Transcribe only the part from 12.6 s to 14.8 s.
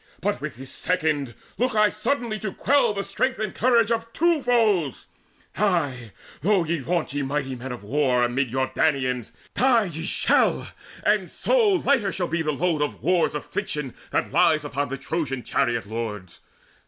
of war's affliction That lies